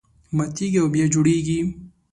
[0.37, 1.59] ماتېږي او بیا جوړېږي.